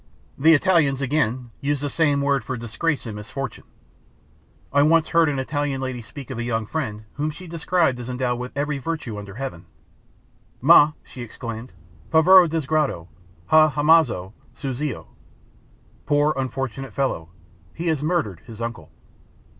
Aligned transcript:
The 0.35 0.55
Italians, 0.55 0.99
again, 0.99 1.51
use 1.59 1.81
the 1.81 1.87
same 1.91 2.21
word 2.23 2.43
for 2.43 2.57
"disgrace" 2.57 3.05
and 3.05 3.15
"misfortune." 3.15 3.65
I 4.73 4.81
once 4.81 5.09
heard 5.09 5.29
an 5.29 5.37
Italian 5.37 5.79
lady 5.79 6.01
speak 6.01 6.31
of 6.31 6.39
a 6.39 6.43
young 6.43 6.65
friend 6.65 7.03
whom 7.17 7.29
she 7.29 7.45
described 7.45 7.99
as 7.99 8.09
endowed 8.09 8.39
with 8.39 8.51
every 8.55 8.79
virtue 8.79 9.19
under 9.19 9.35
heaven, 9.35 9.67
"ma," 10.59 10.93
she 11.03 11.21
exclaimed, 11.21 11.71
"povero 12.09 12.47
disgraziato, 12.47 13.09
ha 13.45 13.69
ammazzato 13.77 14.33
suo 14.55 14.71
zio." 14.73 15.07
("Poor 16.07 16.33
unfortunate 16.35 16.93
fellow, 16.93 17.29
he 17.75 17.85
has 17.85 18.01
murdered 18.01 18.39
his 18.47 18.59
uncle.") 18.59 18.89